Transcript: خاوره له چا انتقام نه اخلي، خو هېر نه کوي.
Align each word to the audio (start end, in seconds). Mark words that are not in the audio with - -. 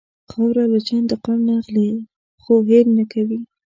خاوره 0.31 0.63
له 0.73 0.79
چا 0.87 0.93
انتقام 1.01 1.39
نه 1.47 1.53
اخلي، 1.61 1.89
خو 2.41 2.53
هېر 2.69 2.85
نه 2.97 3.03
کوي. 3.11 3.39